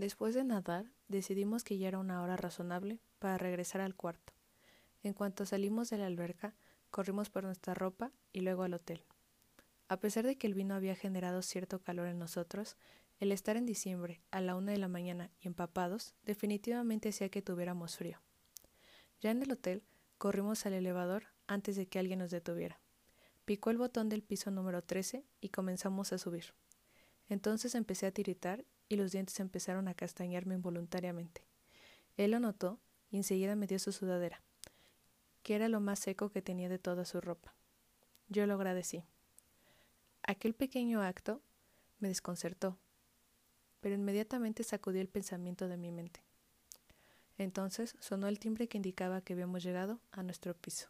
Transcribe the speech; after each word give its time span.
Después 0.00 0.34
de 0.34 0.44
nadar, 0.44 0.90
decidimos 1.08 1.62
que 1.62 1.76
ya 1.76 1.88
era 1.88 1.98
una 1.98 2.22
hora 2.22 2.38
razonable 2.38 3.00
para 3.18 3.36
regresar 3.36 3.82
al 3.82 3.94
cuarto. 3.94 4.32
En 5.02 5.12
cuanto 5.12 5.44
salimos 5.44 5.90
de 5.90 5.98
la 5.98 6.06
alberca, 6.06 6.54
corrimos 6.90 7.28
por 7.28 7.44
nuestra 7.44 7.74
ropa 7.74 8.10
y 8.32 8.40
luego 8.40 8.62
al 8.62 8.72
hotel. 8.72 9.04
A 9.88 9.98
pesar 10.00 10.24
de 10.24 10.38
que 10.38 10.46
el 10.46 10.54
vino 10.54 10.74
había 10.74 10.94
generado 10.94 11.42
cierto 11.42 11.82
calor 11.82 12.08
en 12.08 12.18
nosotros, 12.18 12.78
el 13.18 13.30
estar 13.30 13.58
en 13.58 13.66
diciembre 13.66 14.22
a 14.30 14.40
la 14.40 14.56
una 14.56 14.72
de 14.72 14.78
la 14.78 14.88
mañana 14.88 15.30
y 15.38 15.48
empapados 15.48 16.14
definitivamente 16.24 17.10
hacía 17.10 17.28
que 17.28 17.42
tuviéramos 17.42 17.98
frío. 17.98 18.22
Ya 19.20 19.30
en 19.32 19.42
el 19.42 19.52
hotel, 19.52 19.82
corrimos 20.16 20.64
al 20.64 20.72
elevador 20.72 21.24
antes 21.46 21.76
de 21.76 21.88
que 21.88 21.98
alguien 21.98 22.20
nos 22.20 22.30
detuviera. 22.30 22.80
Picó 23.44 23.68
el 23.68 23.76
botón 23.76 24.08
del 24.08 24.22
piso 24.22 24.50
número 24.50 24.82
13 24.82 25.26
y 25.42 25.50
comenzamos 25.50 26.14
a 26.14 26.16
subir. 26.16 26.54
Entonces 27.28 27.74
empecé 27.74 28.06
a 28.06 28.12
tiritar 28.12 28.64
y 28.90 28.96
los 28.96 29.12
dientes 29.12 29.38
empezaron 29.40 29.88
a 29.88 29.94
castañarme 29.94 30.56
involuntariamente. 30.56 31.42
Él 32.16 32.32
lo 32.32 32.40
notó 32.40 32.80
y 33.10 33.16
enseguida 33.16 33.54
me 33.54 33.68
dio 33.68 33.78
su 33.78 33.92
sudadera, 33.92 34.42
que 35.42 35.54
era 35.54 35.68
lo 35.68 35.80
más 35.80 36.00
seco 36.00 36.28
que 36.28 36.42
tenía 36.42 36.68
de 36.68 36.80
toda 36.80 37.04
su 37.04 37.20
ropa. 37.20 37.54
Yo 38.28 38.46
lo 38.46 38.54
agradecí. 38.54 39.04
Aquel 40.22 40.54
pequeño 40.54 41.02
acto 41.02 41.40
me 42.00 42.08
desconcertó, 42.08 42.78
pero 43.80 43.94
inmediatamente 43.94 44.64
sacudí 44.64 44.98
el 44.98 45.08
pensamiento 45.08 45.68
de 45.68 45.76
mi 45.76 45.92
mente. 45.92 46.24
Entonces 47.38 47.94
sonó 48.00 48.26
el 48.26 48.40
timbre 48.40 48.68
que 48.68 48.76
indicaba 48.76 49.20
que 49.20 49.34
habíamos 49.34 49.62
llegado 49.62 50.00
a 50.10 50.24
nuestro 50.24 50.54
piso. 50.54 50.88